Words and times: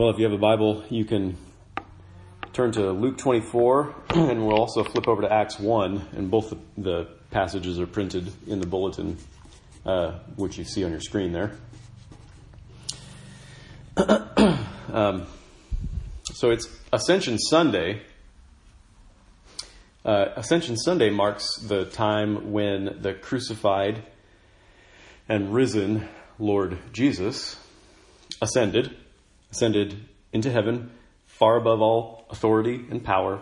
Well, 0.00 0.08
if 0.08 0.16
you 0.16 0.24
have 0.24 0.32
a 0.32 0.38
Bible, 0.38 0.82
you 0.88 1.04
can 1.04 1.36
turn 2.54 2.72
to 2.72 2.90
Luke 2.90 3.18
24, 3.18 3.94
and 4.08 4.46
we'll 4.46 4.56
also 4.56 4.82
flip 4.82 5.06
over 5.06 5.20
to 5.20 5.30
Acts 5.30 5.58
1, 5.60 6.08
and 6.16 6.30
both 6.30 6.54
the 6.78 7.06
passages 7.30 7.78
are 7.78 7.86
printed 7.86 8.32
in 8.46 8.60
the 8.60 8.66
bulletin, 8.66 9.18
uh, 9.84 10.12
which 10.36 10.56
you 10.56 10.64
see 10.64 10.84
on 10.84 10.90
your 10.90 11.02
screen 11.02 11.32
there. 11.32 11.52
um, 14.90 15.26
so 16.32 16.48
it's 16.48 16.66
Ascension 16.94 17.38
Sunday. 17.38 18.00
Uh, 20.02 20.28
Ascension 20.34 20.78
Sunday 20.78 21.10
marks 21.10 21.58
the 21.58 21.84
time 21.84 22.52
when 22.52 23.02
the 23.02 23.12
crucified 23.12 24.02
and 25.28 25.52
risen 25.52 26.08
Lord 26.38 26.78
Jesus 26.90 27.58
ascended, 28.40 28.96
ascended 29.52 29.96
into 30.32 30.50
heaven, 30.50 30.90
far 31.26 31.56
above 31.56 31.80
all 31.80 32.26
authority 32.30 32.84
and 32.90 33.02
power, 33.02 33.40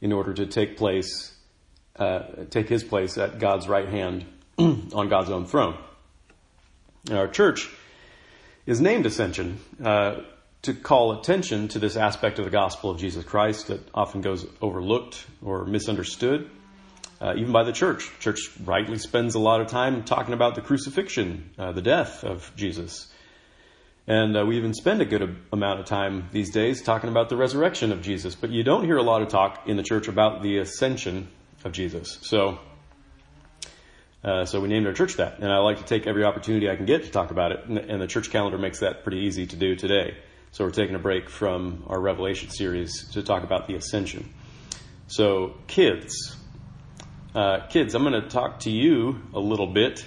in 0.00 0.12
order 0.12 0.32
to 0.32 0.46
take 0.46 0.76
place, 0.76 1.34
uh, 1.96 2.20
take 2.50 2.68
his 2.68 2.84
place 2.84 3.18
at 3.18 3.38
God's 3.38 3.68
right 3.68 3.88
hand 3.88 4.24
on 4.58 5.08
God's 5.08 5.30
own 5.30 5.46
throne. 5.46 5.76
And 7.08 7.18
our 7.18 7.28
church 7.28 7.68
is 8.66 8.80
named 8.80 9.06
Ascension 9.06 9.58
uh, 9.82 10.20
to 10.62 10.74
call 10.74 11.18
attention 11.18 11.68
to 11.68 11.78
this 11.78 11.96
aspect 11.96 12.38
of 12.38 12.44
the 12.44 12.50
gospel 12.50 12.90
of 12.90 12.98
Jesus 12.98 13.24
Christ 13.24 13.68
that 13.68 13.80
often 13.94 14.20
goes 14.20 14.46
overlooked 14.60 15.24
or 15.42 15.64
misunderstood, 15.64 16.50
uh, 17.20 17.34
even 17.36 17.52
by 17.52 17.64
the 17.64 17.72
church. 17.72 18.10
Church 18.20 18.50
rightly 18.64 18.98
spends 18.98 19.34
a 19.34 19.38
lot 19.38 19.60
of 19.60 19.68
time 19.68 20.04
talking 20.04 20.34
about 20.34 20.54
the 20.54 20.60
crucifixion, 20.60 21.50
uh, 21.58 21.72
the 21.72 21.82
death 21.82 22.24
of 22.24 22.52
Jesus. 22.56 23.08
And 24.08 24.38
uh, 24.38 24.46
we 24.46 24.56
even 24.56 24.72
spend 24.72 25.02
a 25.02 25.04
good 25.04 25.36
amount 25.52 25.80
of 25.80 25.84
time 25.84 26.30
these 26.32 26.50
days 26.50 26.80
talking 26.80 27.10
about 27.10 27.28
the 27.28 27.36
resurrection 27.36 27.92
of 27.92 28.00
Jesus, 28.00 28.34
but 28.34 28.48
you 28.48 28.64
don't 28.64 28.86
hear 28.86 28.96
a 28.96 29.02
lot 29.02 29.20
of 29.20 29.28
talk 29.28 29.68
in 29.68 29.76
the 29.76 29.82
church 29.82 30.08
about 30.08 30.42
the 30.42 30.56
ascension 30.56 31.28
of 31.62 31.72
Jesus. 31.72 32.18
So, 32.22 32.58
uh, 34.24 34.46
so 34.46 34.60
we 34.60 34.68
named 34.68 34.86
our 34.86 34.94
church 34.94 35.16
that, 35.16 35.40
and 35.40 35.52
I 35.52 35.58
like 35.58 35.76
to 35.76 35.84
take 35.84 36.06
every 36.06 36.24
opportunity 36.24 36.70
I 36.70 36.76
can 36.76 36.86
get 36.86 37.04
to 37.04 37.10
talk 37.10 37.30
about 37.30 37.52
it, 37.52 37.66
and, 37.66 38.00
the 38.00 38.06
church 38.06 38.30
calendar 38.30 38.56
makes 38.56 38.80
that 38.80 39.02
pretty 39.02 39.26
easy 39.26 39.46
to 39.46 39.56
do 39.56 39.76
today. 39.76 40.16
So 40.52 40.64
we're 40.64 40.70
taking 40.70 40.94
a 40.94 40.98
break 40.98 41.28
from 41.28 41.84
our 41.86 42.00
Revelation 42.00 42.48
series 42.48 43.10
to 43.10 43.22
talk 43.22 43.42
about 43.42 43.66
the 43.66 43.74
ascension. 43.74 44.32
So, 45.08 45.52
kids, 45.66 46.34
uh, 47.34 47.66
kids, 47.68 47.94
I'm 47.94 48.04
going 48.04 48.22
to 48.22 48.30
talk 48.30 48.60
to 48.60 48.70
you 48.70 49.20
a 49.34 49.38
little 49.38 49.66
bit 49.66 50.02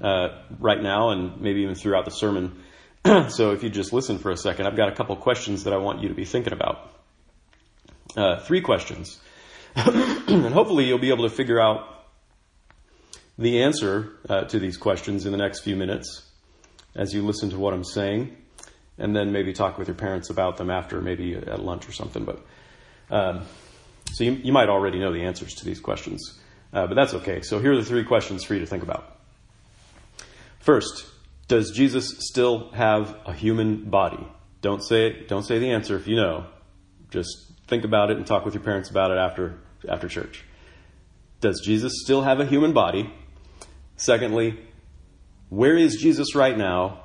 uh, 0.00 0.38
right 0.60 0.80
now, 0.80 1.10
and 1.10 1.40
maybe 1.40 1.62
even 1.62 1.74
throughout 1.74 2.04
the 2.04 2.12
sermon 2.12 2.62
so 3.30 3.52
if 3.52 3.62
you 3.62 3.70
just 3.70 3.92
listen 3.92 4.18
for 4.18 4.30
a 4.30 4.36
second, 4.36 4.66
I've 4.66 4.76
got 4.76 4.88
a 4.88 4.94
couple 4.94 5.16
questions 5.16 5.64
that 5.64 5.72
I 5.72 5.78
want 5.78 6.02
you 6.02 6.08
to 6.08 6.14
be 6.14 6.24
thinking 6.24 6.52
about. 6.52 6.92
Uh, 8.16 8.40
three 8.40 8.60
questions. 8.60 9.18
and 9.76 10.52
hopefully 10.52 10.84
you'll 10.84 10.98
be 10.98 11.10
able 11.10 11.28
to 11.28 11.34
figure 11.34 11.60
out 11.60 12.04
the 13.38 13.62
answer 13.62 14.12
uh, 14.28 14.42
to 14.42 14.58
these 14.58 14.76
questions 14.76 15.24
in 15.24 15.32
the 15.32 15.38
next 15.38 15.60
few 15.60 15.76
minutes 15.76 16.28
as 16.94 17.14
you 17.14 17.24
listen 17.24 17.50
to 17.50 17.58
what 17.58 17.72
I'm 17.72 17.84
saying, 17.84 18.36
and 18.98 19.14
then 19.14 19.32
maybe 19.32 19.52
talk 19.52 19.78
with 19.78 19.88
your 19.88 19.94
parents 19.94 20.28
about 20.28 20.56
them 20.56 20.70
after, 20.70 21.00
maybe 21.00 21.34
at 21.34 21.60
lunch 21.60 21.88
or 21.88 21.92
something. 21.92 22.24
But 22.24 22.44
um, 23.10 23.42
so 24.12 24.24
you, 24.24 24.32
you, 24.32 24.52
might 24.52 24.68
already 24.68 24.98
know 24.98 25.12
the 25.12 25.22
answers 25.22 25.54
to 25.54 25.64
these 25.64 25.80
questions, 25.80 26.38
uh, 26.72 26.86
but 26.86 26.94
that's 26.94 27.14
okay. 27.14 27.40
So 27.42 27.60
here 27.60 27.72
are 27.72 27.76
the 27.76 27.84
three 27.84 28.04
questions 28.04 28.44
for 28.44 28.54
you 28.54 28.60
to 28.60 28.66
think 28.66 28.82
about. 28.82 29.18
First, 30.58 31.06
does 31.50 31.72
Jesus 31.72 32.14
still 32.20 32.70
have 32.70 33.16
a 33.26 33.32
human 33.32 33.90
body? 33.90 34.24
Don't 34.60 34.84
say 34.84 35.26
don't 35.26 35.42
say 35.42 35.58
the 35.58 35.72
answer 35.72 35.96
if 35.96 36.06
you 36.06 36.14
know. 36.14 36.46
Just 37.10 37.26
think 37.66 37.82
about 37.82 38.12
it 38.12 38.16
and 38.16 38.24
talk 38.24 38.44
with 38.44 38.54
your 38.54 38.62
parents 38.62 38.88
about 38.88 39.10
it 39.10 39.18
after 39.18 39.58
after 39.88 40.08
church. 40.08 40.44
Does 41.40 41.60
Jesus 41.64 42.02
still 42.04 42.22
have 42.22 42.38
a 42.38 42.46
human 42.46 42.72
body? 42.72 43.12
Secondly, 43.96 44.60
where 45.48 45.76
is 45.76 45.96
Jesus 45.96 46.36
right 46.36 46.56
now? 46.56 47.02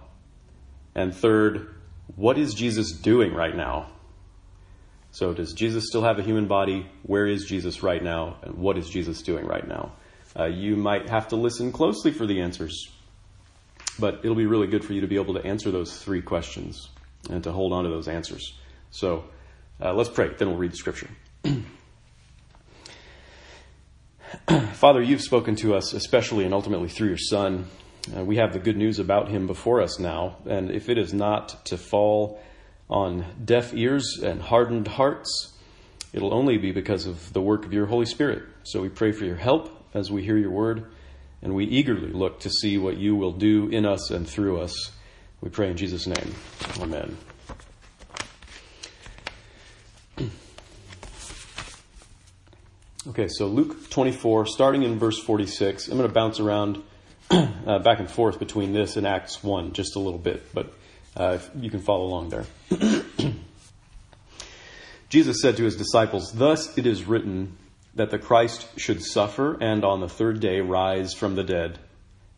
And 0.94 1.16
third, 1.16 1.74
what 2.16 2.38
is 2.38 2.54
Jesus 2.54 2.92
doing 2.92 3.34
right 3.34 3.56
now? 3.56 3.90
So, 5.10 5.34
does 5.34 5.54
Jesus 5.54 5.88
still 5.88 6.04
have 6.04 6.20
a 6.20 6.24
human 6.24 6.46
body? 6.48 6.86
Where 7.02 7.26
is 7.26 7.46
Jesus 7.46 7.82
right 7.82 8.04
now? 8.04 8.38
And 8.44 8.60
what 8.60 8.78
is 8.78 8.90
Jesus 8.90 9.24
doing 9.24 9.48
right 9.48 9.68
now? 9.68 9.94
Uh, 10.38 10.46
you 10.46 10.76
might 10.76 11.10
have 11.10 11.30
to 11.30 11.36
listen 11.36 11.72
closely 11.72 12.12
for 12.12 12.28
the 12.28 12.42
answers 12.42 12.95
but 14.00 14.20
it'll 14.24 14.36
be 14.36 14.46
really 14.46 14.68
good 14.68 14.84
for 14.84 14.94
you 14.94 15.02
to 15.02 15.08
be 15.08 15.16
able 15.16 15.34
to 15.36 15.46
answer 15.46 15.72
those 15.72 15.98
three 15.98 16.22
questions 16.22 16.90
and 17.30 17.44
to 17.44 17.52
hold 17.52 17.74
on 17.74 17.84
to 17.84 17.90
those 17.90 18.08
answers. 18.08 18.54
So 18.92 19.26
uh, 19.82 19.94
let's 19.94 20.10
pray, 20.10 20.30
then 20.38 20.50
we'll 20.50 20.58
read 20.58 20.72
the 20.72 20.78
scripture. 20.78 21.10
Father, 24.74 25.02
you've 25.02 25.22
spoken 25.22 25.56
to 25.58 25.76
us, 25.76 25.94
especially 25.94 26.46
and 26.46 26.54
ultimately 26.54 26.90
through 26.90 27.08
your 27.10 27.18
Son. 27.18 27.68
Uh, 28.16 28.24
we 28.24 28.38
have 28.38 28.54
the 28.54 28.60
good 28.60 28.78
news 28.78 29.00
about 29.00 29.30
him 29.30 29.48
before 29.48 29.82
us 29.82 30.00
now, 30.00 30.38
and 30.46 30.70
if 30.70 30.90
it 30.90 30.98
is 30.98 31.14
not 31.14 31.66
to 31.66 31.78
fall 31.78 32.40
on 32.90 33.26
deaf 33.44 33.74
ears 33.74 34.20
and 34.22 34.42
hardened 34.42 34.88
hearts, 34.88 35.54
it'll 36.14 36.34
only 36.34 36.58
be 36.58 36.72
because 36.72 37.08
of 37.08 37.34
the 37.34 37.42
work 37.42 37.66
of 37.66 37.74
your 37.74 37.88
Holy 37.88 38.06
Spirit. 38.06 38.44
So 38.64 38.82
we 38.82 38.90
pray 38.90 39.12
for 39.12 39.26
your 39.26 39.38
help 39.38 39.72
as 39.94 40.12
we 40.12 40.24
hear 40.24 40.38
your 40.38 40.52
word 40.52 40.86
and 41.46 41.54
we 41.54 41.66
eagerly 41.66 42.12
look 42.12 42.40
to 42.40 42.50
see 42.50 42.80
what 42.80 42.98
you 42.98 43.16
will 43.16 43.32
do 43.32 43.70
in 43.70 43.86
us 43.86 44.10
and 44.10 44.28
through 44.28 44.60
us. 44.60 44.92
We 45.42 45.50
pray 45.50 45.70
in 45.70 45.78
Jesus' 45.78 46.08
name. 46.08 46.34
Amen. 46.80 47.16
Okay, 53.08 53.28
so 53.28 53.46
Luke 53.46 53.92
24, 53.92 54.48
starting 54.48 54.82
in 54.82 54.98
verse 54.98 55.20
46. 55.20 55.88
I'm 55.88 55.98
going 55.98 56.10
to 56.10 56.14
bounce 56.14 56.40
around 56.40 56.82
uh, 57.30 57.78
back 57.78 58.00
and 58.00 58.10
forth 58.10 58.40
between 58.40 58.74
this 58.74 58.98
and 58.98 59.06
Acts 59.06 59.44
1 59.44 59.74
just 59.74 59.96
a 59.96 60.00
little 60.00 60.18
bit, 60.18 60.52
but 60.52 60.74
uh, 61.16 61.38
you 61.60 61.70
can 61.70 61.80
follow 61.80 62.06
along 62.06 62.30
there. 62.30 62.46
Jesus 65.10 65.44
said 65.44 65.58
to 65.58 65.64
his 65.64 65.76
disciples, 65.76 66.32
Thus 66.34 66.76
it 66.76 66.88
is 66.88 67.04
written 67.04 67.56
that 67.96 68.12
the 68.12 68.20
Christ 68.20 68.68
should 68.78 69.02
suffer 69.02 69.58
and 69.62 69.84
on 69.84 70.02
the 70.02 70.10
third 70.10 70.40
day 70.40 70.60
rise 70.60 71.14
from 71.14 71.36
the 71.36 71.44
dead, 71.44 71.80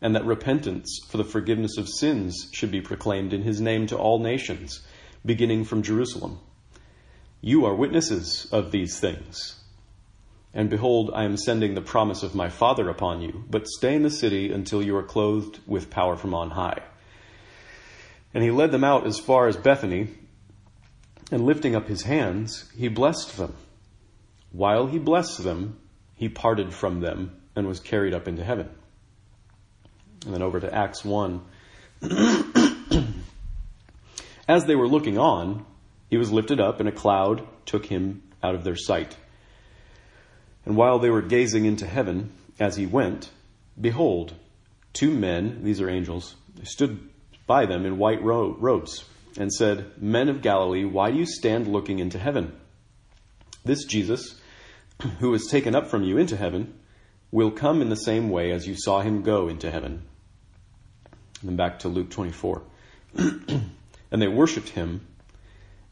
and 0.00 0.14
that 0.14 0.24
repentance 0.24 1.00
for 1.08 1.16
the 1.16 1.24
forgiveness 1.24 1.76
of 1.76 1.88
sins 1.88 2.48
should 2.52 2.70
be 2.70 2.80
proclaimed 2.80 3.32
in 3.32 3.42
his 3.42 3.60
name 3.60 3.86
to 3.88 3.96
all 3.96 4.20
nations, 4.20 4.80
beginning 5.26 5.64
from 5.64 5.82
Jerusalem. 5.82 6.38
You 7.40 7.66
are 7.66 7.74
witnesses 7.74 8.46
of 8.52 8.70
these 8.70 9.00
things. 9.00 9.56
And 10.54 10.70
behold, 10.70 11.10
I 11.14 11.24
am 11.24 11.36
sending 11.36 11.74
the 11.74 11.80
promise 11.80 12.22
of 12.22 12.34
my 12.34 12.48
Father 12.48 12.88
upon 12.88 13.20
you, 13.20 13.44
but 13.50 13.68
stay 13.68 13.94
in 13.94 14.02
the 14.02 14.10
city 14.10 14.50
until 14.52 14.82
you 14.82 14.96
are 14.96 15.02
clothed 15.02 15.58
with 15.66 15.90
power 15.90 16.16
from 16.16 16.34
on 16.34 16.50
high. 16.50 16.82
And 18.32 18.42
he 18.42 18.50
led 18.50 18.70
them 18.72 18.84
out 18.84 19.06
as 19.06 19.18
far 19.18 19.48
as 19.48 19.56
Bethany, 19.56 20.08
and 21.30 21.44
lifting 21.44 21.74
up 21.74 21.88
his 21.88 22.02
hands, 22.04 22.70
he 22.76 22.88
blessed 22.88 23.36
them. 23.36 23.54
While 24.52 24.86
he 24.86 24.98
blessed 24.98 25.42
them, 25.42 25.78
he 26.14 26.28
parted 26.28 26.72
from 26.72 27.00
them 27.00 27.40
and 27.54 27.66
was 27.66 27.80
carried 27.80 28.14
up 28.14 28.28
into 28.28 28.44
heaven. 28.44 28.68
And 30.24 30.34
then 30.34 30.42
over 30.42 30.60
to 30.60 30.74
Acts 30.74 31.04
1. 31.04 31.40
As 34.48 34.64
they 34.64 34.74
were 34.76 34.88
looking 34.88 35.18
on, 35.18 35.66
he 36.08 36.16
was 36.16 36.32
lifted 36.32 36.60
up, 36.60 36.80
and 36.80 36.88
a 36.88 36.92
cloud 36.92 37.46
took 37.66 37.84
him 37.86 38.22
out 38.42 38.54
of 38.54 38.64
their 38.64 38.76
sight. 38.76 39.16
And 40.64 40.76
while 40.76 40.98
they 40.98 41.10
were 41.10 41.22
gazing 41.22 41.66
into 41.66 41.86
heaven 41.86 42.32
as 42.58 42.76
he 42.76 42.86
went, 42.86 43.30
behold, 43.80 44.34
two 44.92 45.10
men, 45.10 45.62
these 45.64 45.80
are 45.80 45.90
angels, 45.90 46.34
stood 46.62 47.08
by 47.46 47.66
them 47.66 47.84
in 47.86 47.98
white 47.98 48.22
robes 48.22 49.04
and 49.38 49.52
said, 49.52 50.00
Men 50.02 50.28
of 50.28 50.42
Galilee, 50.42 50.84
why 50.84 51.10
do 51.10 51.18
you 51.18 51.26
stand 51.26 51.68
looking 51.68 51.98
into 51.98 52.18
heaven? 52.18 52.52
This 53.68 53.84
Jesus, 53.84 54.40
who 55.20 55.30
was 55.30 55.46
taken 55.46 55.74
up 55.74 55.88
from 55.88 56.02
you 56.02 56.16
into 56.16 56.38
heaven, 56.38 56.72
will 57.30 57.50
come 57.50 57.82
in 57.82 57.90
the 57.90 57.96
same 57.96 58.30
way 58.30 58.50
as 58.50 58.66
you 58.66 58.74
saw 58.74 59.02
him 59.02 59.20
go 59.22 59.48
into 59.48 59.70
heaven. 59.70 60.04
And 61.42 61.50
then 61.50 61.56
back 61.56 61.80
to 61.80 61.88
Luke 61.88 62.08
24. 62.08 62.62
and 63.14 63.70
they 64.10 64.26
worshipped 64.26 64.70
him 64.70 65.06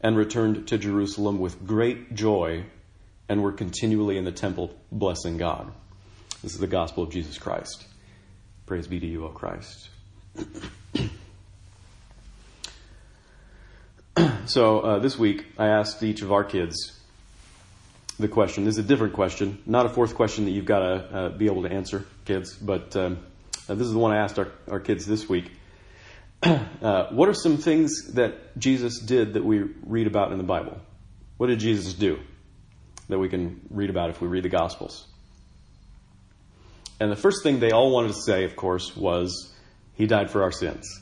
and 0.01 0.17
returned 0.17 0.67
to 0.69 0.79
Jerusalem 0.79 1.37
with 1.37 1.67
great 1.67 2.15
joy 2.15 2.65
and 3.29 3.43
were 3.43 3.51
continually 3.51 4.17
in 4.17 4.25
the 4.25 4.31
temple 4.31 4.75
blessing 4.91 5.37
God. 5.37 5.71
This 6.41 6.55
is 6.55 6.59
the 6.59 6.65
gospel 6.65 7.03
of 7.03 7.11
Jesus 7.11 7.37
Christ. 7.37 7.85
Praise 8.65 8.87
be 8.87 8.99
to 8.99 9.05
you, 9.05 9.25
O 9.25 9.29
Christ. 9.29 9.89
so 14.47 14.79
uh, 14.79 14.97
this 14.97 15.19
week, 15.19 15.45
I 15.59 15.67
asked 15.67 16.01
each 16.01 16.23
of 16.23 16.31
our 16.31 16.43
kids 16.43 16.96
the 18.19 18.27
question. 18.27 18.65
This 18.65 18.77
is 18.77 18.85
a 18.85 18.87
different 18.87 19.13
question, 19.13 19.61
not 19.65 19.85
a 19.85 19.89
fourth 19.89 20.15
question 20.15 20.45
that 20.45 20.51
you've 20.51 20.65
got 20.65 20.79
to 20.79 21.17
uh, 21.17 21.29
be 21.29 21.45
able 21.45 21.63
to 21.63 21.71
answer, 21.71 22.05
kids, 22.25 22.55
but 22.55 22.95
um, 22.95 23.19
uh, 23.69 23.75
this 23.75 23.85
is 23.85 23.93
the 23.93 23.99
one 23.99 24.11
I 24.11 24.17
asked 24.17 24.39
our, 24.39 24.51
our 24.69 24.79
kids 24.79 25.05
this 25.05 25.29
week. 25.29 25.51
uh, 26.43 27.07
what 27.11 27.29
are 27.29 27.33
some 27.33 27.57
things 27.57 28.13
that 28.13 28.57
Jesus 28.57 28.99
did 28.99 29.33
that 29.33 29.45
we 29.45 29.59
read 29.85 30.07
about 30.07 30.31
in 30.31 30.37
the 30.37 30.43
Bible? 30.43 30.79
What 31.37 31.47
did 31.47 31.59
Jesus 31.59 31.93
do 31.93 32.19
that 33.09 33.19
we 33.19 33.29
can 33.29 33.61
read 33.69 33.89
about 33.89 34.09
if 34.09 34.19
we 34.19 34.27
read 34.27 34.43
the 34.43 34.49
Gospels? 34.49 35.05
And 36.99 37.11
the 37.11 37.15
first 37.15 37.43
thing 37.43 37.59
they 37.59 37.71
all 37.71 37.91
wanted 37.91 38.09
to 38.09 38.21
say, 38.21 38.43
of 38.43 38.55
course, 38.55 38.95
was 38.95 39.53
he 39.93 40.07
died 40.07 40.31
for 40.31 40.41
our 40.41 40.51
sins. 40.51 41.01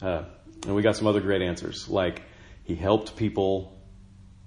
Uh, 0.00 0.24
and 0.64 0.74
we 0.74 0.82
got 0.82 0.96
some 0.96 1.06
other 1.06 1.20
great 1.20 1.42
answers, 1.42 1.88
like 1.88 2.22
he 2.64 2.74
helped 2.74 3.16
people 3.16 3.76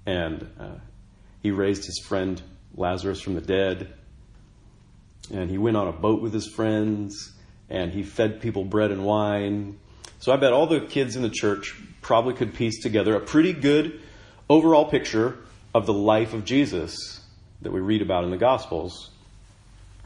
and 0.08 0.50
uh, 0.60 0.70
he 1.42 1.52
raised 1.52 1.86
his 1.86 2.00
friend 2.00 2.42
Lazarus 2.76 3.22
from 3.22 3.36
the 3.36 3.42
dead. 3.42 3.94
And 5.32 5.50
he 5.50 5.58
went 5.58 5.78
on 5.78 5.88
a 5.88 5.92
boat 5.92 6.22
with 6.22 6.34
his 6.34 6.48
friends 6.48 7.34
and 7.70 7.92
he 7.92 8.04
fed 8.04 8.42
people 8.42 8.64
bread 8.64 8.92
and 8.92 9.04
wine. 9.04 9.78
So 10.20 10.32
I 10.32 10.38
bet 10.38 10.54
all 10.54 10.68
the 10.68 10.82
kids 10.82 11.16
in 11.16 11.22
the 11.22 11.30
church 11.30 11.76
probably 12.02 12.34
could 12.34 12.54
piece 12.54 12.82
together 12.82 13.16
a 13.16 13.20
pretty 13.20 13.54
good 13.54 14.00
overall 14.50 14.86
picture 14.86 15.38
of 15.74 15.86
the 15.86 15.94
life 15.94 16.34
of 16.34 16.46
Jesus 16.46 17.22
that 17.62 17.72
we 17.72 17.80
read 17.80 18.02
about 18.02 18.24
in 18.24 18.32
the 18.32 18.38
Gospels. 18.38 19.12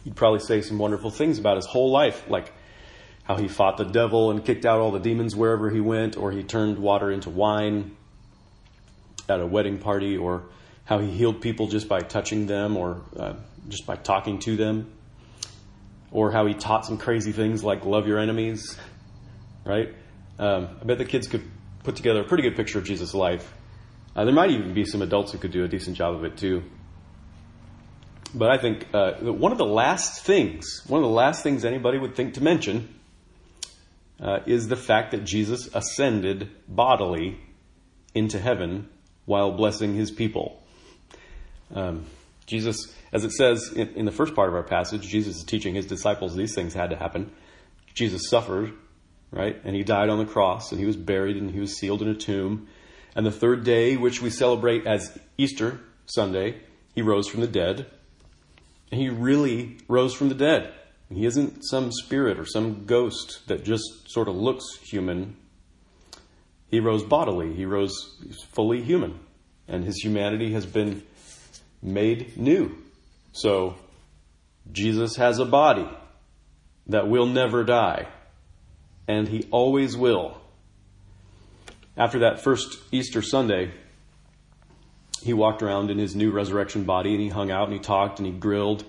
He'd 0.03 0.15
probably 0.15 0.39
say 0.39 0.61
some 0.61 0.79
wonderful 0.79 1.11
things 1.11 1.37
about 1.37 1.57
his 1.57 1.65
whole 1.65 1.91
life, 1.91 2.27
like 2.27 2.51
how 3.23 3.37
he 3.37 3.47
fought 3.47 3.77
the 3.77 3.85
devil 3.85 4.31
and 4.31 4.43
kicked 4.43 4.65
out 4.65 4.79
all 4.79 4.91
the 4.91 4.99
demons 4.99 5.35
wherever 5.35 5.69
he 5.69 5.79
went, 5.79 6.17
or 6.17 6.31
he 6.31 6.43
turned 6.43 6.79
water 6.79 7.11
into 7.11 7.29
wine 7.29 7.95
at 9.29 9.39
a 9.39 9.45
wedding 9.45 9.77
party, 9.77 10.17
or 10.17 10.43
how 10.85 10.99
he 10.99 11.09
healed 11.11 11.41
people 11.41 11.67
just 11.67 11.87
by 11.87 11.99
touching 11.99 12.47
them 12.47 12.77
or 12.77 13.01
uh, 13.15 13.33
just 13.69 13.85
by 13.85 13.95
talking 13.95 14.39
to 14.39 14.55
them, 14.57 14.91
or 16.11 16.31
how 16.31 16.45
he 16.45 16.53
taught 16.53 16.85
some 16.85 16.97
crazy 16.97 17.31
things 17.31 17.63
like 17.63 17.85
love 17.85 18.07
your 18.07 18.19
enemies, 18.19 18.77
right? 19.65 19.93
Um, 20.39 20.67
I 20.81 20.83
bet 20.83 20.97
the 20.97 21.05
kids 21.05 21.27
could 21.27 21.43
put 21.83 21.95
together 21.95 22.21
a 22.21 22.23
pretty 22.23 22.43
good 22.43 22.55
picture 22.55 22.79
of 22.79 22.85
Jesus' 22.85 23.13
life. 23.13 23.53
Uh, 24.15 24.25
there 24.25 24.33
might 24.33 24.51
even 24.51 24.73
be 24.73 24.85
some 24.85 25.01
adults 25.01 25.31
who 25.31 25.37
could 25.37 25.51
do 25.51 25.63
a 25.63 25.67
decent 25.67 25.95
job 25.95 26.15
of 26.15 26.23
it 26.25 26.37
too. 26.37 26.63
But 28.33 28.49
I 28.49 28.57
think 28.57 28.87
uh, 28.93 29.13
one 29.13 29.51
of 29.51 29.57
the 29.57 29.65
last 29.65 30.23
things, 30.23 30.83
one 30.87 30.99
of 30.99 31.03
the 31.03 31.13
last 31.13 31.43
things 31.43 31.65
anybody 31.65 31.97
would 31.97 32.15
think 32.15 32.35
to 32.35 32.43
mention 32.43 32.93
uh, 34.19 34.39
is 34.45 34.67
the 34.67 34.75
fact 34.75 35.11
that 35.11 35.25
Jesus 35.25 35.69
ascended 35.73 36.49
bodily 36.67 37.39
into 38.13 38.39
heaven 38.39 38.89
while 39.25 39.51
blessing 39.51 39.95
his 39.95 40.11
people. 40.11 40.60
Um, 41.73 42.05
Jesus, 42.45 42.93
as 43.13 43.23
it 43.23 43.31
says 43.31 43.71
in, 43.73 43.89
in, 43.95 44.05
the 44.05 44.11
first 44.11 44.35
part 44.35 44.49
of 44.49 44.55
our 44.55 44.63
passage, 44.63 45.07
Jesus 45.07 45.37
is 45.37 45.43
teaching 45.43 45.73
his 45.73 45.85
disciples 45.85 46.35
these 46.35 46.53
things 46.53 46.73
had 46.73 46.89
to 46.89 46.97
happen. 46.97 47.31
Jesus 47.93 48.29
suffered, 48.29 48.73
right? 49.31 49.59
And 49.63 49.75
he 49.75 49.83
died 49.83 50.09
on 50.09 50.17
the 50.17 50.25
cross, 50.25 50.71
and 50.71 50.79
he 50.79 50.85
was 50.85 50.97
buried, 50.97 51.37
and 51.37 51.51
he 51.51 51.59
was 51.59 51.77
sealed 51.77 52.01
in 52.01 52.09
a 52.09 52.15
tomb. 52.15 52.67
And 53.15 53.25
the 53.25 53.31
third 53.31 53.63
day, 53.63 53.97
which 53.97 54.21
we 54.21 54.29
celebrate 54.29 54.85
as 54.85 55.17
Easter 55.37 55.79
Sunday, 56.05 56.61
he 56.93 57.01
rose 57.01 57.27
from 57.27 57.41
the 57.41 57.47
dead. 57.47 57.85
And 58.91 58.99
he 58.99 59.09
really 59.09 59.77
rose 59.87 60.13
from 60.13 60.29
the 60.29 60.35
dead. 60.35 60.73
He 61.09 61.25
isn't 61.25 61.63
some 61.63 61.91
spirit 61.91 62.39
or 62.39 62.45
some 62.45 62.85
ghost 62.85 63.47
that 63.47 63.63
just 63.63 64.09
sort 64.09 64.27
of 64.27 64.35
looks 64.35 64.77
human. 64.81 65.35
He 66.69 66.79
rose 66.79 67.03
bodily, 67.03 67.53
he 67.53 67.65
rose 67.65 68.17
fully 68.53 68.81
human. 68.81 69.19
And 69.67 69.83
his 69.83 69.97
humanity 69.97 70.53
has 70.53 70.65
been 70.65 71.03
made 71.81 72.37
new. 72.37 72.75
So, 73.31 73.75
Jesus 74.71 75.15
has 75.15 75.39
a 75.39 75.45
body 75.45 75.89
that 76.87 77.07
will 77.07 77.25
never 77.25 77.63
die. 77.63 78.07
And 79.07 79.27
he 79.27 79.47
always 79.51 79.97
will. 79.97 80.39
After 81.97 82.19
that 82.19 82.41
first 82.41 82.77
Easter 82.91 83.21
Sunday, 83.21 83.71
he 85.21 85.33
walked 85.33 85.61
around 85.61 85.91
in 85.91 85.97
his 85.97 86.15
new 86.15 86.31
resurrection 86.31 86.83
body 86.83 87.11
and 87.11 87.21
he 87.21 87.29
hung 87.29 87.51
out 87.51 87.65
and 87.65 87.73
he 87.73 87.79
talked 87.79 88.19
and 88.19 88.25
he 88.25 88.33
grilled 88.33 88.83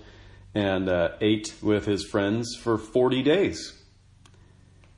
and 0.54 0.88
uh, 0.88 1.10
ate 1.20 1.54
with 1.62 1.84
his 1.86 2.04
friends 2.04 2.56
for 2.56 2.78
40 2.78 3.22
days. 3.22 3.78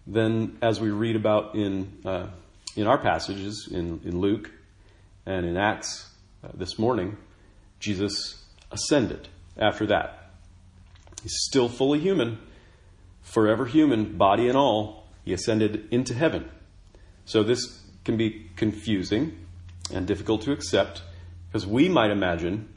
Then, 0.07 0.59
as 0.61 0.81
we 0.81 0.91
read 0.91 1.17
about 1.17 1.55
in, 1.55 2.01
uh, 2.05 2.29
in 2.77 2.87
our 2.87 2.99
passages 2.99 3.69
in, 3.71 4.01
in 4.05 4.19
Luke 4.19 4.51
and 5.25 5.47
in 5.47 5.57
Acts 5.57 6.11
uh, 6.43 6.49
this 6.55 6.79
morning, 6.79 7.17
Jesus 7.85 8.43
ascended 8.73 9.29
after 9.59 9.87
that. 9.87 10.31
He's 11.23 11.37
still 11.47 11.69
fully 11.69 12.01
human, 12.01 12.39
forever 13.23 13.67
human, 13.67 14.17
body 14.17 14.49
and 14.49 14.57
all. 14.57 15.07
He 15.25 15.33
ascended 15.33 15.89
into 15.91 16.15
heaven. 16.15 16.51
So, 17.27 17.43
this 17.43 17.81
can 18.05 18.17
be 18.17 18.51
confusing 18.57 19.39
and 19.93 20.07
difficult 20.07 20.43
to 20.43 20.53
accept 20.53 21.03
because 21.49 21.67
we 21.67 21.89
might 21.89 22.11
imagine 22.11 22.69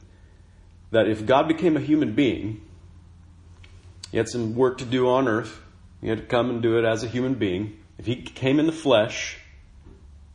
that 0.90 1.08
if 1.08 1.26
God 1.26 1.48
became 1.48 1.76
a 1.76 1.80
human 1.80 2.14
being, 2.14 2.60
he 4.10 4.16
had 4.18 4.28
some 4.28 4.54
work 4.54 4.78
to 4.78 4.84
do 4.84 5.08
on 5.08 5.26
earth. 5.26 5.60
He 6.00 6.08
had 6.08 6.18
to 6.18 6.24
come 6.24 6.48
and 6.50 6.62
do 6.62 6.78
it 6.78 6.84
as 6.84 7.02
a 7.02 7.08
human 7.08 7.34
being. 7.34 7.78
If 7.98 8.06
he 8.06 8.16
came 8.16 8.60
in 8.60 8.66
the 8.66 8.72
flesh, 8.72 9.38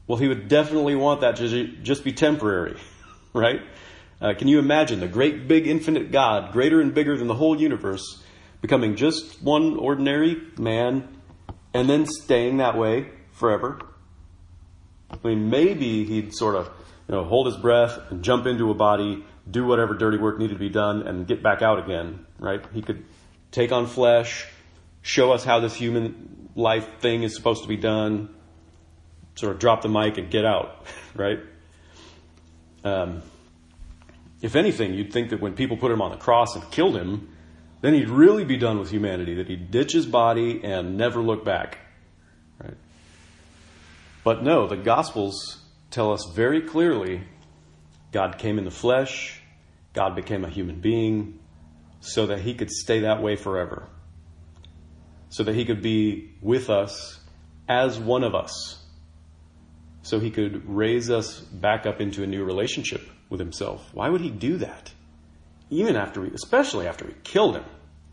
well, 0.07 0.17
he 0.17 0.27
would 0.27 0.47
definitely 0.47 0.95
want 0.95 1.21
that 1.21 1.37
to 1.37 1.67
just 1.81 2.03
be 2.03 2.11
temporary, 2.11 2.77
right? 3.33 3.61
Uh, 4.23 4.33
can 4.33 4.47
you 4.47 4.57
imagine 4.57 5.01
the 5.01 5.07
great, 5.07 5.49
big, 5.49 5.67
infinite 5.67 6.09
God, 6.09 6.53
greater 6.53 6.79
and 6.79 6.93
bigger 6.93 7.17
than 7.17 7.27
the 7.27 7.35
whole 7.35 7.59
universe, 7.59 8.23
becoming 8.61 8.95
just 8.95 9.43
one 9.43 9.75
ordinary 9.75 10.41
man 10.57 11.09
and 11.73 11.89
then 11.89 12.05
staying 12.05 12.57
that 12.57 12.77
way 12.77 13.09
forever? 13.33 13.81
I 15.11 15.17
mean, 15.27 15.49
maybe 15.49 16.05
he'd 16.05 16.33
sort 16.33 16.55
of, 16.55 16.67
you 17.09 17.15
know, 17.15 17.25
hold 17.25 17.47
his 17.47 17.57
breath 17.57 17.99
and 18.09 18.23
jump 18.23 18.47
into 18.47 18.71
a 18.71 18.73
body, 18.73 19.25
do 19.51 19.65
whatever 19.65 19.93
dirty 19.93 20.17
work 20.17 20.39
needed 20.39 20.53
to 20.53 20.59
be 20.59 20.69
done, 20.69 21.05
and 21.05 21.27
get 21.27 21.43
back 21.43 21.61
out 21.61 21.79
again, 21.79 22.25
right? 22.39 22.63
He 22.73 22.81
could 22.81 23.03
take 23.51 23.73
on 23.73 23.87
flesh, 23.87 24.47
show 25.01 25.33
us 25.33 25.43
how 25.43 25.59
this 25.59 25.73
human 25.73 26.49
life 26.55 27.01
thing 27.01 27.23
is 27.23 27.35
supposed 27.35 27.63
to 27.63 27.67
be 27.67 27.75
done, 27.75 28.33
sort 29.35 29.51
of 29.51 29.59
drop 29.59 29.81
the 29.81 29.89
mic 29.89 30.17
and 30.17 30.31
get 30.31 30.45
out, 30.45 30.85
right? 31.13 31.41
Um, 32.85 33.21
if 34.43 34.57
anything, 34.57 34.93
you'd 34.93 35.13
think 35.13 35.29
that 35.29 35.39
when 35.39 35.53
people 35.53 35.77
put 35.77 35.89
him 35.89 36.01
on 36.01 36.11
the 36.11 36.17
cross 36.17 36.53
and 36.53 36.69
killed 36.69 36.97
him, 36.97 37.29
then 37.79 37.93
he'd 37.93 38.09
really 38.09 38.43
be 38.43 38.57
done 38.57 38.77
with 38.77 38.89
humanity, 38.89 39.35
that 39.35 39.47
he'd 39.47 39.71
ditch 39.71 39.93
his 39.93 40.05
body 40.05 40.61
and 40.63 40.97
never 40.97 41.21
look 41.21 41.45
back. 41.45 41.79
Right? 42.61 42.75
But 44.25 44.43
no, 44.43 44.67
the 44.67 44.75
Gospels 44.75 45.63
tell 45.91 46.11
us 46.11 46.29
very 46.35 46.61
clearly 46.61 47.23
God 48.11 48.37
came 48.37 48.57
in 48.57 48.65
the 48.65 48.71
flesh, 48.71 49.41
God 49.93 50.13
became 50.13 50.43
a 50.43 50.49
human 50.49 50.81
being, 50.81 51.39
so 52.01 52.27
that 52.27 52.41
he 52.41 52.53
could 52.53 52.69
stay 52.69 52.99
that 53.01 53.23
way 53.23 53.37
forever. 53.37 53.87
So 55.29 55.43
that 55.43 55.55
he 55.55 55.63
could 55.63 55.81
be 55.81 56.33
with 56.41 56.69
us 56.69 57.17
as 57.69 57.97
one 57.97 58.25
of 58.25 58.35
us. 58.35 58.83
So 60.01 60.19
he 60.19 60.31
could 60.31 60.67
raise 60.67 61.09
us 61.09 61.39
back 61.39 61.85
up 61.85 62.01
into 62.01 62.23
a 62.23 62.27
new 62.27 62.43
relationship 62.43 63.07
with 63.33 63.41
himself. 63.41 63.89
Why 63.93 64.07
would 64.07 64.21
he 64.21 64.29
do 64.29 64.55
that? 64.59 64.93
Even 65.69 65.97
after 65.97 66.21
we, 66.21 66.29
especially 66.29 66.87
after 66.87 67.03
we 67.03 67.13
killed 67.25 67.57
him. 67.57 67.65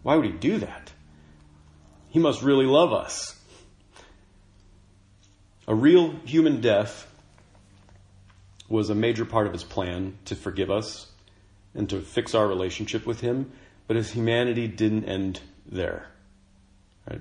Why 0.02 0.16
would 0.16 0.24
he 0.24 0.32
do 0.32 0.58
that? 0.58 0.92
He 2.08 2.18
must 2.18 2.42
really 2.42 2.66
love 2.66 2.92
us. 2.92 3.38
A 5.68 5.74
real 5.74 6.16
human 6.24 6.60
death 6.60 7.06
was 8.68 8.90
a 8.90 8.94
major 8.96 9.24
part 9.24 9.46
of 9.46 9.52
his 9.52 9.62
plan 9.62 10.18
to 10.24 10.34
forgive 10.34 10.72
us 10.72 11.06
and 11.76 11.88
to 11.90 12.00
fix 12.00 12.34
our 12.34 12.48
relationship 12.48 13.06
with 13.06 13.20
him 13.20 13.52
but 13.90 13.96
his 13.96 14.12
humanity 14.12 14.68
didn't 14.68 15.06
end 15.06 15.40
there, 15.66 16.06
right? 17.10 17.20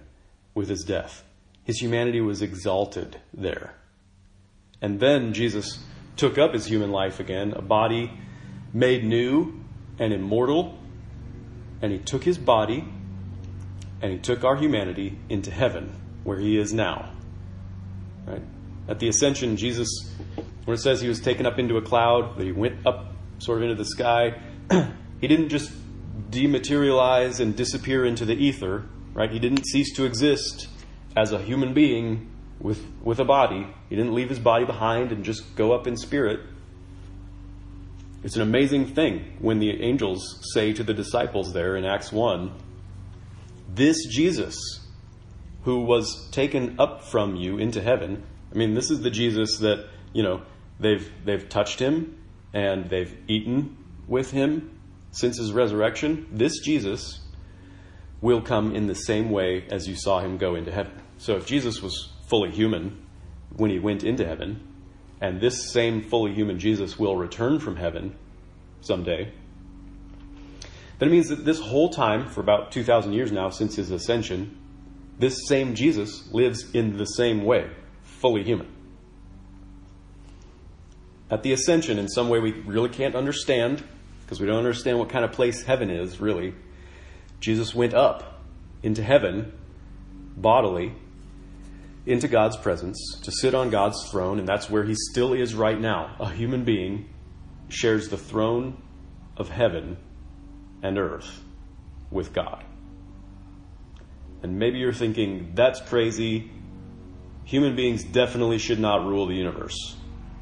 With 0.53 0.69
his 0.69 0.83
death. 0.83 1.23
His 1.63 1.79
humanity 1.79 2.21
was 2.21 2.43
exalted 2.43 3.19
there. 3.33 3.73
And 4.79 4.99
then 4.99 5.33
Jesus 5.33 5.83
took 6.19 6.37
up 6.37 6.53
his 6.53 6.65
human 6.65 6.91
life 6.91 7.21
again, 7.21 7.53
a 7.53 7.61
body 7.61 8.11
made 8.73 9.05
new 9.05 9.53
and 9.97 10.11
immortal, 10.11 10.77
and 11.81 11.93
he 11.93 11.97
took 11.97 12.23
his 12.25 12.37
body 12.37 12.85
and 14.01 14.11
he 14.11 14.17
took 14.17 14.43
our 14.43 14.57
humanity 14.57 15.17
into 15.29 15.49
heaven, 15.49 15.95
where 16.23 16.37
he 16.37 16.57
is 16.57 16.73
now. 16.73 17.13
Right? 18.25 18.41
At 18.87 18.99
the 18.99 19.07
ascension, 19.07 19.55
Jesus, 19.55 19.89
when 20.65 20.75
it 20.75 20.81
says 20.81 21.01
he 21.01 21.07
was 21.07 21.21
taken 21.21 21.45
up 21.45 21.57
into 21.57 21.77
a 21.77 21.81
cloud, 21.81 22.37
that 22.37 22.43
he 22.43 22.51
went 22.51 22.85
up 22.85 23.13
sort 23.39 23.59
of 23.59 23.63
into 23.63 23.75
the 23.75 23.85
sky, 23.85 24.41
he 25.21 25.27
didn't 25.27 25.49
just 25.49 25.71
dematerialize 26.29 27.39
and 27.39 27.55
disappear 27.55 28.05
into 28.05 28.25
the 28.25 28.33
ether, 28.33 28.85
right? 29.13 29.31
He 29.31 29.39
didn't 29.39 29.65
cease 29.65 29.93
to 29.95 30.05
exist 30.05 30.67
as 31.15 31.31
a 31.31 31.41
human 31.41 31.73
being 31.73 32.29
with, 32.59 32.85
with 33.03 33.19
a 33.19 33.25
body. 33.25 33.67
He 33.89 33.95
didn't 33.95 34.13
leave 34.13 34.29
his 34.29 34.39
body 34.39 34.65
behind 34.65 35.11
and 35.11 35.23
just 35.23 35.55
go 35.55 35.71
up 35.71 35.87
in 35.87 35.97
spirit. 35.97 36.41
It's 38.23 38.35
an 38.35 38.41
amazing 38.41 38.93
thing 38.93 39.37
when 39.39 39.59
the 39.59 39.81
angels 39.81 40.39
say 40.53 40.73
to 40.73 40.83
the 40.83 40.93
disciples 40.93 41.53
there 41.53 41.77
in 41.77 41.85
Acts 41.85 42.11
1 42.11 42.51
This 43.73 44.05
Jesus, 44.07 44.57
who 45.63 45.81
was 45.81 46.29
taken 46.31 46.75
up 46.79 47.03
from 47.03 47.35
you 47.35 47.57
into 47.57 47.81
heaven. 47.81 48.23
I 48.51 48.57
mean, 48.57 48.73
this 48.73 48.91
is 48.91 49.01
the 49.01 49.09
Jesus 49.09 49.59
that, 49.59 49.87
you 50.11 50.23
know, 50.23 50.41
they've 50.79 51.09
they've 51.23 51.47
touched 51.47 51.79
him 51.79 52.17
and 52.53 52.89
they've 52.89 53.15
eaten 53.27 53.77
with 54.07 54.31
him 54.31 54.77
since 55.11 55.37
his 55.37 55.53
resurrection. 55.53 56.27
This 56.31 56.59
Jesus 56.59 57.21
will 58.21 58.41
come 58.41 58.75
in 58.75 58.87
the 58.87 58.95
same 58.95 59.29
way 59.29 59.65
as 59.69 59.87
you 59.87 59.95
saw 59.95 60.19
him 60.19 60.37
go 60.37 60.55
into 60.55 60.71
heaven. 60.71 60.91
So 61.19 61.37
if 61.37 61.45
Jesus 61.45 61.81
was 61.81 62.09
fully 62.29 62.51
human 62.51 63.05
when 63.55 63.71
he 63.71 63.79
went 63.79 64.03
into 64.03 64.25
heaven, 64.25 64.61
and 65.19 65.41
this 65.41 65.71
same 65.71 66.01
fully 66.01 66.33
human 66.33 66.59
Jesus 66.59 66.97
will 66.97 67.15
return 67.15 67.59
from 67.59 67.75
heaven 67.75 68.15
someday, 68.81 69.31
then 70.99 71.09
it 71.09 71.11
means 71.11 71.29
that 71.29 71.45
this 71.45 71.59
whole 71.59 71.89
time, 71.89 72.27
for 72.27 72.41
about 72.41 72.71
2,000 72.71 73.13
years 73.13 73.31
now 73.31 73.49
since 73.49 73.75
his 73.75 73.89
ascension, 73.89 74.57
this 75.17 75.47
same 75.47 75.73
Jesus 75.73 76.31
lives 76.31 76.71
in 76.73 76.97
the 76.97 77.05
same 77.05 77.43
way, 77.43 77.69
fully 78.03 78.43
human. 78.43 78.67
At 81.31 81.43
the 81.43 81.53
ascension, 81.53 81.99
in 81.99 82.07
some 82.09 82.29
way 82.29 82.39
we 82.39 82.51
really 82.51 82.89
can't 82.89 83.15
understand, 83.15 83.83
because 84.21 84.39
we 84.39 84.47
don't 84.47 84.57
understand 84.57 84.99
what 84.99 85.09
kind 85.09 85.23
of 85.23 85.31
place 85.31 85.63
heaven 85.63 85.89
is, 85.89 86.19
really, 86.19 86.53
Jesus 87.39 87.73
went 87.73 87.93
up 87.93 88.41
into 88.83 89.03
heaven 89.03 89.53
bodily 90.35 90.93
into 92.09 92.27
God's 92.27 92.57
presence 92.57 93.19
to 93.23 93.31
sit 93.31 93.53
on 93.53 93.69
God's 93.69 94.09
throne, 94.09 94.39
and 94.39 94.47
that's 94.47 94.69
where 94.69 94.83
he 94.83 94.95
still 95.11 95.33
is 95.33 95.53
right 95.53 95.79
now. 95.79 96.15
A 96.19 96.29
human 96.29 96.63
being 96.63 97.07
shares 97.69 98.09
the 98.09 98.17
throne 98.17 98.81
of 99.37 99.47
heaven 99.49 99.95
and 100.81 100.97
earth 100.97 101.43
with 102.09 102.33
God. 102.33 102.63
And 104.41 104.57
maybe 104.57 104.79
you're 104.79 104.91
thinking, 104.91 105.51
that's 105.53 105.79
crazy. 105.81 106.49
Human 107.45 107.75
beings 107.75 108.03
definitely 108.03 108.57
should 108.57 108.79
not 108.79 109.05
rule 109.05 109.27
the 109.27 109.35
universe. 109.35 109.95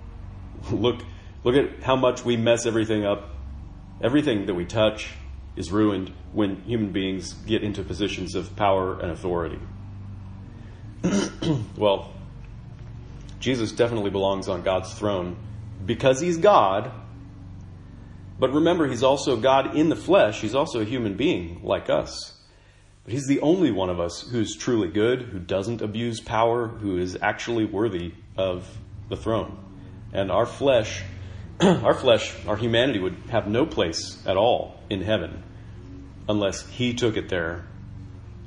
look, 0.71 1.01
look 1.43 1.55
at 1.55 1.83
how 1.83 1.97
much 1.97 2.23
we 2.23 2.37
mess 2.37 2.65
everything 2.65 3.05
up. 3.05 3.29
Everything 4.01 4.45
that 4.45 4.53
we 4.53 4.63
touch 4.63 5.09
is 5.57 5.69
ruined 5.71 6.13
when 6.31 6.61
human 6.61 6.93
beings 6.93 7.33
get 7.33 7.61
into 7.61 7.83
positions 7.83 8.35
of 8.35 8.55
power 8.55 8.99
and 8.99 9.11
authority. 9.11 9.59
well, 11.77 12.13
Jesus 13.39 13.71
definitely 13.71 14.09
belongs 14.09 14.47
on 14.47 14.63
God's 14.63 14.93
throne 14.93 15.37
because 15.85 16.19
he's 16.19 16.37
God. 16.37 16.91
But 18.39 18.53
remember, 18.53 18.87
he's 18.87 19.03
also 19.03 19.37
God 19.37 19.75
in 19.75 19.89
the 19.89 19.95
flesh. 19.95 20.41
He's 20.41 20.55
also 20.55 20.81
a 20.81 20.85
human 20.85 21.15
being 21.15 21.61
like 21.63 21.89
us. 21.89 22.33
But 23.03 23.13
he's 23.13 23.27
the 23.27 23.39
only 23.39 23.71
one 23.71 23.89
of 23.89 23.99
us 23.99 24.21
who's 24.21 24.55
truly 24.55 24.89
good, 24.89 25.21
who 25.21 25.39
doesn't 25.39 25.81
abuse 25.81 26.19
power, 26.19 26.67
who 26.67 26.97
is 26.97 27.17
actually 27.21 27.65
worthy 27.65 28.13
of 28.35 28.67
the 29.09 29.15
throne. 29.15 29.57
And 30.13 30.31
our 30.31 30.45
flesh, 30.45 31.03
our 31.61 31.93
flesh, 31.93 32.35
our 32.45 32.57
humanity 32.57 32.99
would 32.99 33.15
have 33.29 33.47
no 33.47 33.65
place 33.65 34.21
at 34.27 34.37
all 34.37 34.79
in 34.89 35.01
heaven 35.01 35.43
unless 36.29 36.67
he 36.67 36.93
took 36.93 37.17
it 37.17 37.29
there 37.29 37.65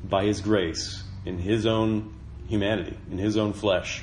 by 0.05 0.25
his 0.25 0.41
grace 0.41 1.03
in 1.25 1.39
his 1.39 1.67
own 1.67 2.15
humanity, 2.51 2.99
in 3.11 3.17
his 3.17 3.37
own 3.37 3.53
flesh. 3.53 4.03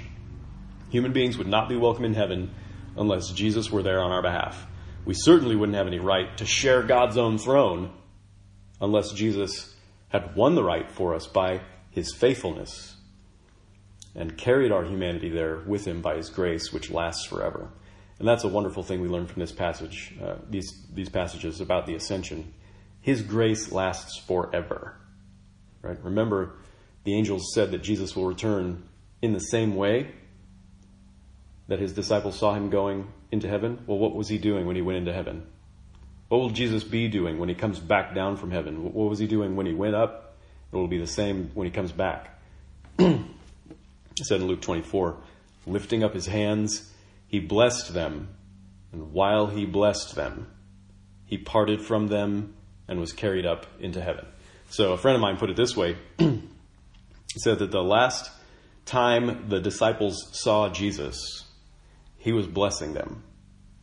Human 0.89 1.11
beings 1.11 1.37
would 1.37 1.47
not 1.47 1.67
be 1.67 1.75
welcome 1.75 2.05
in 2.05 2.13
heaven 2.13 2.55
unless 2.95 3.29
Jesus 3.31 3.69
were 3.69 3.83
there 3.83 3.99
on 3.99 4.11
our 4.11 4.21
behalf. 4.21 4.65
We 5.05 5.13
certainly 5.13 5.55
wouldn't 5.55 5.77
have 5.77 5.87
any 5.87 5.99
right 5.99 6.35
to 6.37 6.45
share 6.45 6.81
God's 6.81 7.17
own 7.17 7.37
throne 7.37 7.91
unless 8.79 9.11
Jesus 9.11 9.75
had 10.09 10.33
won 10.35 10.55
the 10.55 10.63
right 10.63 10.89
for 10.89 11.13
us 11.13 11.27
by 11.27 11.61
his 11.91 12.13
faithfulness 12.13 12.95
and 14.15 14.37
carried 14.37 14.71
our 14.71 14.85
humanity 14.85 15.29
there 15.29 15.57
with 15.67 15.85
him 15.85 16.01
by 16.01 16.15
his 16.15 16.29
grace, 16.29 16.71
which 16.71 16.89
lasts 16.89 17.25
forever. 17.25 17.69
And 18.17 18.27
that's 18.27 18.45
a 18.45 18.47
wonderful 18.47 18.81
thing 18.81 19.01
we 19.01 19.09
learn 19.09 19.27
from 19.27 19.41
this 19.41 19.51
passage, 19.51 20.15
uh, 20.23 20.35
these, 20.49 20.85
these 20.93 21.09
passages 21.09 21.59
about 21.59 21.85
the 21.85 21.95
ascension. 21.95 22.53
His 23.01 23.21
grace 23.21 23.71
lasts 23.71 24.17
forever. 24.17 24.95
Right? 25.81 26.01
Remember, 26.03 26.55
the 27.07 27.15
angels 27.15 27.53
said 27.53 27.71
that 27.71 27.81
Jesus 27.81 28.17
will 28.17 28.25
return 28.25 28.83
in 29.21 29.31
the 29.31 29.39
same 29.39 29.77
way 29.77 30.11
that 31.69 31.79
his 31.79 31.93
disciples 31.93 32.37
saw 32.37 32.53
him 32.53 32.69
going 32.69 33.07
into 33.31 33.47
heaven. 33.47 33.81
Well, 33.87 33.97
what 33.97 34.13
was 34.13 34.27
he 34.27 34.37
doing 34.37 34.65
when 34.65 34.75
he 34.75 34.81
went 34.81 34.97
into 34.97 35.13
heaven? 35.13 35.47
What 36.27 36.39
will 36.39 36.49
Jesus 36.49 36.83
be 36.83 37.07
doing 37.07 37.39
when 37.39 37.47
he 37.47 37.55
comes 37.55 37.79
back 37.79 38.13
down 38.13 38.35
from 38.35 38.51
heaven? 38.51 38.83
What 38.83 39.09
was 39.09 39.19
he 39.19 39.25
doing 39.25 39.55
when 39.55 39.65
he 39.65 39.73
went 39.73 39.95
up? 39.95 40.35
It 40.69 40.75
will 40.75 40.89
be 40.89 40.97
the 40.97 41.07
same 41.07 41.49
when 41.53 41.63
he 41.63 41.71
comes 41.71 41.93
back. 41.93 42.41
it 42.99 43.21
said 44.23 44.41
in 44.41 44.47
Luke 44.47 44.59
24, 44.59 45.15
lifting 45.65 46.03
up 46.03 46.13
his 46.13 46.25
hands, 46.25 46.91
he 47.25 47.39
blessed 47.39 47.93
them, 47.93 48.35
and 48.91 49.13
while 49.13 49.47
he 49.47 49.65
blessed 49.65 50.15
them, 50.15 50.51
he 51.25 51.37
parted 51.37 51.81
from 51.81 52.07
them 52.09 52.53
and 52.85 52.99
was 52.99 53.13
carried 53.13 53.45
up 53.45 53.65
into 53.79 54.01
heaven. 54.01 54.25
So 54.69 54.91
a 54.91 54.97
friend 54.97 55.15
of 55.15 55.21
mine 55.21 55.37
put 55.37 55.49
it 55.49 55.55
this 55.55 55.73
way. 55.73 55.95
said 57.37 57.59
that 57.59 57.71
the 57.71 57.83
last 57.83 58.31
time 58.85 59.49
the 59.49 59.59
disciples 59.59 60.29
saw 60.31 60.69
Jesus, 60.69 61.45
he 62.17 62.31
was 62.31 62.47
blessing 62.47 62.93
them. 62.93 63.23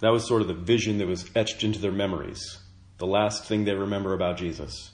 That 0.01 0.13
was 0.13 0.27
sort 0.27 0.43
of 0.43 0.49
the 0.49 0.55
vision 0.55 0.99
that 0.99 1.07
was 1.07 1.31
etched 1.35 1.65
into 1.65 1.79
their 1.79 1.93
memories. 1.93 2.59
The 2.99 3.07
last 3.07 3.45
thing 3.45 3.65
they 3.65 3.75
remember 3.75 4.13
about 4.13 4.37
Jesus. 4.37 4.91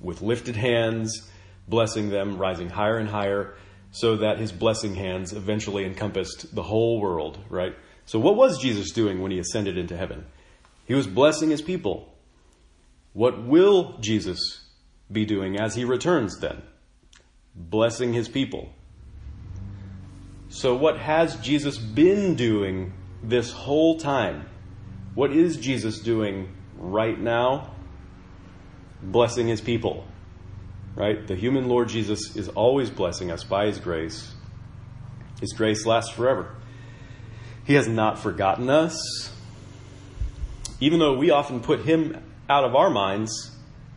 With 0.00 0.22
lifted 0.22 0.56
hands, 0.56 1.30
blessing 1.68 2.10
them, 2.10 2.38
rising 2.38 2.68
higher 2.68 2.98
and 2.98 3.08
higher, 3.08 3.54
so 3.90 4.16
that 4.16 4.38
his 4.38 4.52
blessing 4.52 4.94
hands 4.94 5.32
eventually 5.32 5.84
encompassed 5.84 6.54
the 6.54 6.62
whole 6.62 7.00
world, 7.00 7.38
right? 7.48 7.74
So, 8.06 8.18
what 8.18 8.36
was 8.36 8.60
Jesus 8.60 8.90
doing 8.90 9.22
when 9.22 9.30
he 9.30 9.38
ascended 9.38 9.78
into 9.78 9.96
heaven? 9.96 10.26
He 10.84 10.94
was 10.94 11.06
blessing 11.06 11.50
his 11.50 11.62
people. 11.62 12.12
What 13.12 13.46
will 13.46 13.96
Jesus 13.98 14.68
be 15.10 15.24
doing 15.24 15.58
as 15.58 15.74
he 15.74 15.84
returns 15.84 16.38
then? 16.40 16.62
Blessing 17.54 18.12
his 18.12 18.28
people. 18.28 18.70
So, 20.48 20.74
what 20.74 20.98
has 20.98 21.36
Jesus 21.36 21.78
been 21.78 22.34
doing 22.34 22.92
this 23.28 23.50
whole 23.50 23.98
time. 23.98 24.46
What 25.14 25.32
is 25.32 25.56
Jesus 25.56 25.98
doing 26.00 26.48
right 26.76 27.18
now? 27.18 27.74
Blessing 29.02 29.48
his 29.48 29.60
people. 29.60 30.06
Right? 30.94 31.26
The 31.26 31.34
human 31.34 31.68
Lord 31.68 31.88
Jesus 31.88 32.36
is 32.36 32.48
always 32.48 32.90
blessing 32.90 33.30
us 33.30 33.42
by 33.42 33.66
his 33.66 33.78
grace. 33.78 34.32
His 35.40 35.52
grace 35.52 35.84
lasts 35.84 36.12
forever. 36.12 36.54
He 37.64 37.74
has 37.74 37.88
not 37.88 38.18
forgotten 38.18 38.70
us. 38.70 39.32
Even 40.80 40.98
though 40.98 41.16
we 41.16 41.30
often 41.30 41.60
put 41.60 41.80
him 41.80 42.22
out 42.48 42.64
of 42.64 42.74
our 42.74 42.90
minds, 42.90 43.50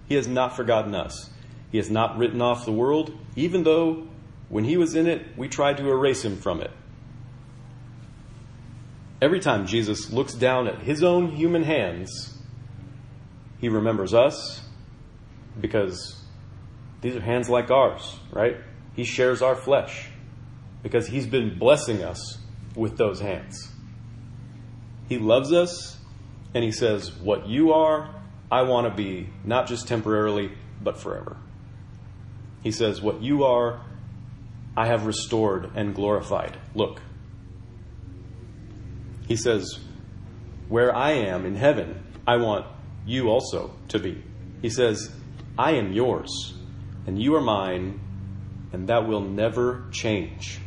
he 0.08 0.16
has 0.16 0.28
not 0.28 0.56
forgotten 0.56 0.96
us. 0.96 1.30
He 1.78 1.80
has 1.80 1.92
not 1.92 2.18
written 2.18 2.42
off 2.42 2.66
the 2.66 2.72
world, 2.72 3.16
even 3.36 3.62
though 3.62 4.08
when 4.50 4.64
he 4.64 4.78
was 4.78 4.96
in 4.96 5.06
it, 5.06 5.38
we 5.38 5.48
tried 5.48 5.78
to 5.78 5.88
erase 5.88 6.26
him 6.26 6.38
from 6.38 6.60
it. 6.60 6.72
Every 9.22 9.40
time 9.40 9.68
Jesus 9.68 10.12
looks 10.12 10.34
down 10.34 10.68
at 10.68 10.82
his 10.82 11.04
own 11.04 11.30
human 11.36 11.62
hands, 11.62 12.36
he 13.60 13.70
remembers 13.70 14.16
us 14.16 14.60
because 15.62 16.20
these 17.02 17.16
are 17.16 17.22
hands 17.22 17.48
like 17.48 17.70
ours, 17.70 18.18
right? 18.32 18.58
He 18.96 19.04
shares 19.04 19.44
our 19.44 19.56
flesh 19.56 20.10
because 20.82 21.06
he's 21.06 21.28
been 21.28 21.60
blessing 21.60 22.02
us 22.02 22.40
with 22.76 22.98
those 22.98 23.20
hands. 23.20 23.70
He 25.10 25.20
loves 25.20 25.54
us 25.54 26.00
and 26.56 26.64
he 26.64 26.72
says, 26.72 27.12
What 27.12 27.48
you 27.48 27.74
are, 27.74 28.16
I 28.52 28.64
want 28.64 28.88
to 28.88 28.96
be, 28.96 29.30
not 29.46 29.68
just 29.68 29.88
temporarily, 29.88 30.54
but 30.82 31.00
forever. 31.00 31.38
He 32.68 32.72
says, 32.72 33.02
What 33.02 33.22
you 33.22 33.46
are, 33.46 33.80
I 34.76 34.88
have 34.88 35.06
restored 35.06 35.72
and 35.74 35.96
glorified. 35.96 36.58
Look, 36.76 37.02
he 39.26 39.38
says, 39.38 39.80
Where 40.68 40.94
I 40.94 41.12
am 41.12 41.46
in 41.46 41.56
heaven, 41.56 42.04
I 42.28 42.36
want 42.36 42.66
you 43.06 43.30
also 43.30 43.74
to 43.88 44.00
be. 44.00 44.22
He 44.62 44.70
says, 44.70 45.10
I 45.58 45.76
am 45.76 45.94
yours, 45.94 46.30
and 47.06 47.18
you 47.18 47.36
are 47.36 47.42
mine, 47.42 48.02
and 48.74 48.90
that 48.90 49.08
will 49.08 49.22
never 49.22 49.86
change. 49.94 50.60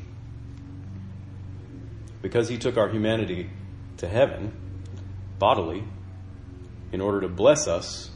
Because 2.23 2.49
he 2.49 2.57
took 2.57 2.79
our 2.79 2.89
humanity 2.89 3.51
to 3.99 4.09
heaven, 4.09 4.55
bodily, 5.39 5.85
in 6.93 7.03
order 7.03 7.21
to 7.21 7.29
bless 7.29 7.69
us, 7.69 8.11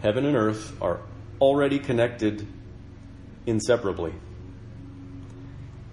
heaven 0.00 0.24
and 0.24 0.36
earth 0.36 0.80
are 0.80 1.00
already 1.40 1.78
connected 1.78 2.46
inseparably. 3.46 4.12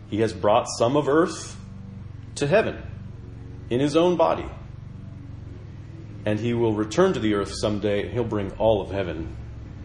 He 0.09 0.21
has 0.21 0.33
brought 0.33 0.67
some 0.77 0.95
of 0.95 1.07
earth 1.07 1.57
to 2.35 2.47
heaven 2.47 2.81
in 3.69 3.79
his 3.79 3.95
own 3.95 4.17
body. 4.17 4.45
And 6.25 6.39
he 6.39 6.53
will 6.53 6.73
return 6.73 7.13
to 7.13 7.19
the 7.19 7.33
earth 7.33 7.51
someday, 7.59 8.03
and 8.03 8.11
he'll 8.11 8.23
bring 8.23 8.51
all 8.53 8.81
of 8.81 8.91
heaven 8.91 9.35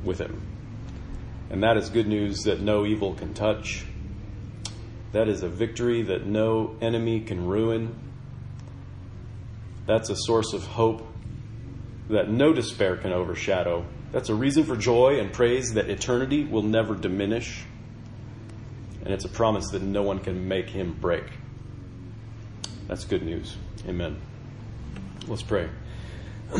with 0.05 0.21
him. 0.21 0.41
And 1.51 1.63
that 1.63 1.77
is 1.77 1.89
good 1.89 2.07
news 2.07 2.43
that 2.45 2.61
no 2.61 2.85
evil 2.85 3.15
can 3.15 3.35
touch. 3.35 3.85
That 5.13 5.29
is 5.29 5.43
a 5.43 5.49
victory 5.49 6.03
that 6.03 6.27
no 6.27 6.77
enemy 6.81 7.21
can 7.21 7.47
ruin. 7.47 7.99
That's 9.87 10.11
a 10.11 10.17
source 10.17 10.53
of 10.53 10.65
hope 10.65 11.07
that 12.11 12.29
no 12.29 12.53
despair 12.53 12.97
can 12.97 13.13
overshadow. 13.13 13.87
That's 14.13 14.31
a 14.31 14.35
reason 14.35 14.65
for 14.65 14.77
joy 14.77 15.19
and 15.21 15.33
praise 15.33 15.75
that 15.75 15.91
eternity 15.91 16.45
will 16.45 16.63
never 16.63 16.95
diminish. 16.95 17.65
And 19.05 19.13
it's 19.13 19.25
a 19.25 19.29
promise 19.29 19.71
that 19.71 19.83
no 19.83 20.03
one 20.03 20.19
can 20.21 20.49
make 20.49 20.69
him 20.71 20.97
break. 20.99 21.25
That's 22.87 23.05
good 23.05 23.23
news. 23.23 23.57
Amen. 23.87 24.19
Let's 25.27 25.43
pray. 25.43 25.69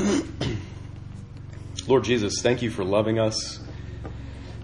Lord 1.87 2.05
Jesus, 2.05 2.43
thank 2.43 2.61
you 2.61 2.71
for 2.71 2.85
loving 2.85 3.19
us. 3.19 3.61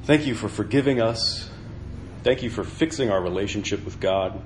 Thank 0.04 0.26
you 0.26 0.34
for 0.34 0.50
forgiving 0.50 1.00
us. 1.00 1.48
Thank 2.22 2.42
you 2.42 2.50
for 2.50 2.64
fixing 2.64 3.10
our 3.10 3.22
relationship 3.22 3.82
with 3.84 3.98
God. 3.98 4.42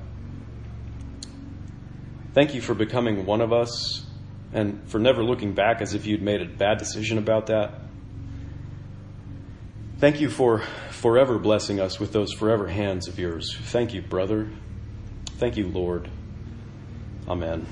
Thank 2.35 2.54
you 2.54 2.61
for 2.61 2.75
becoming 2.75 3.26
one 3.26 3.40
of 3.40 3.52
us 3.52 4.07
and 4.52 4.88
for 4.88 5.00
never 5.00 5.25
looking 5.25 5.54
back 5.54 5.80
as 5.80 5.95
if 5.95 6.07
you'd 6.07 6.23
made 6.23 6.40
a 6.40 6.45
bad 6.45 6.78
decision 6.78 7.18
about 7.18 7.47
that. 7.47 7.88
Thank 9.99 10.21
you 10.21 10.31
for 10.31 10.61
forever 10.90 11.40
blessing 11.40 11.81
us 11.81 11.99
with 11.99 12.12
those 12.12 12.33
forever 12.33 12.69
hands 12.69 13.09
of 13.09 13.19
yours. 13.19 13.57
Thank 13.62 13.93
you, 13.93 14.00
brother. 14.00 14.49
Thank 15.38 15.57
you, 15.57 15.67
Lord. 15.67 16.09
Amen. 17.26 17.67